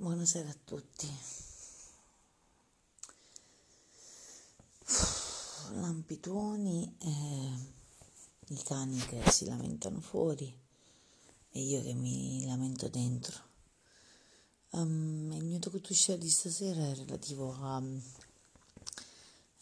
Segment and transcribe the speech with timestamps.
[0.00, 1.12] Buonasera a tutti.
[5.72, 10.56] Lampituoni e i cani che si lamentano fuori
[11.50, 13.42] e io che mi lamento dentro.
[14.70, 15.80] Um, il mio talk
[16.14, 17.56] di stasera è relativo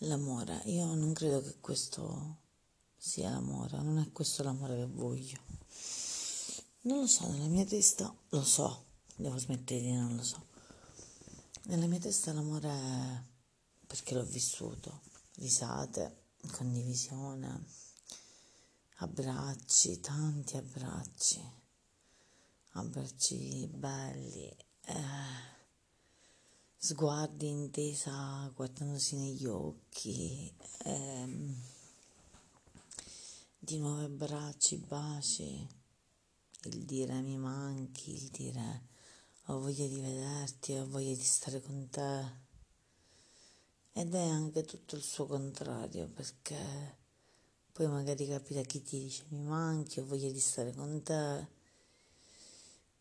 [0.01, 0.61] all'amore.
[0.67, 2.41] Io non credo che questo
[2.95, 5.39] sia l'amore, non è questo l'amore che voglio.
[6.83, 8.86] Non lo so, nella mia testa lo so
[9.17, 10.45] devo smettere di non lo so.
[11.65, 13.23] Nella mia testa l'amore è
[13.87, 15.03] perché l'ho vissuto,
[15.37, 17.65] risate, condivisione,
[18.97, 21.41] abbracci, tanti abbracci,
[22.73, 24.95] abbracci belli, eh,
[26.77, 30.55] sguardi intesa guardandosi negli occhi,
[30.85, 31.55] eh,
[33.59, 35.67] di nuovo abbracci, baci,
[36.65, 38.95] il dire mi manchi, il dire
[39.49, 42.45] ho voglia di vederti, ho voglia di stare con te.
[43.93, 46.97] Ed è anche tutto il suo contrario, perché
[47.73, 51.55] poi magari capita chi ti dice mi manchi, ho voglia di stare con te.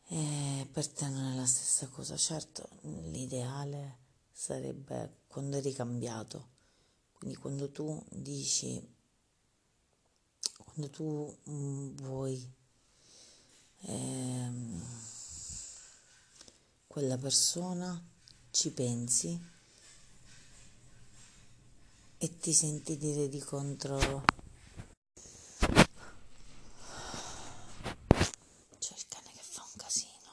[0.08, 2.16] E per te non è la stessa cosa.
[2.16, 3.98] Certo, l'ideale
[4.32, 6.54] sarebbe quando eri cambiato.
[7.14, 8.88] Quindi quando tu dici,
[10.64, 12.54] quando tu mm, vuoi
[16.96, 18.02] quella persona,
[18.52, 19.38] ci pensi
[22.18, 24.24] e ti senti dire di contro
[28.80, 30.32] c'è il cane che fa un casino.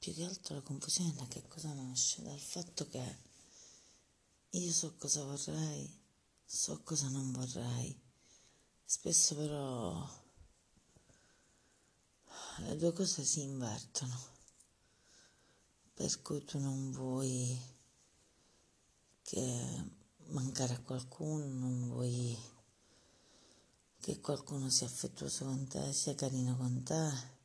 [0.00, 2.22] Più che altro la confusione da che cosa nasce?
[2.22, 3.18] Dal fatto che
[4.50, 5.96] io so cosa vorrei
[6.44, 7.96] so cosa non vorrei.
[8.84, 10.19] Spesso però
[12.62, 14.18] le due cose si invertono,
[15.94, 17.58] per cui tu non vuoi
[19.22, 19.84] che
[20.26, 22.38] mancare a qualcuno, non vuoi
[24.00, 27.38] che qualcuno sia affettuoso con te, sia carino con te,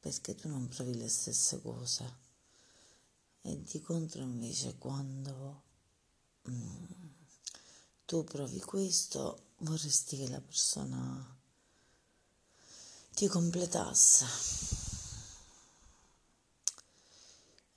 [0.00, 2.22] perché tu non provi le stesse cose.
[3.42, 5.62] E di contro invece quando
[6.48, 6.84] mm,
[8.04, 11.42] tu provi questo vorresti che la persona
[13.14, 14.26] ti completasse.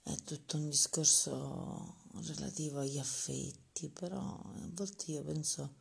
[0.01, 5.75] È tutto un discorso relativo agli affetti, però a volte io penso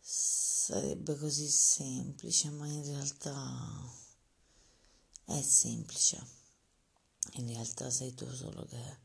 [0.00, 3.94] sarebbe così semplice, ma in realtà
[5.26, 6.38] è semplice.
[7.34, 8.98] In realtà sei tu solo che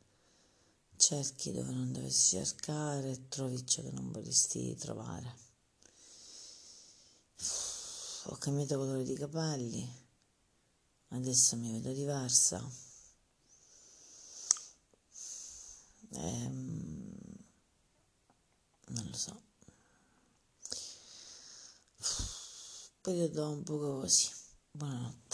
[0.95, 5.44] cerchi dove non dovresti cercare e trovi ciò che non vorresti trovare
[8.27, 9.87] ho cambiato colore di capelli,
[11.09, 12.63] adesso mi vedo diversa.
[16.11, 17.15] Ehm,
[18.87, 19.41] non lo so.
[23.01, 24.29] Periodo un poco così.
[24.71, 25.24] Buonanotte.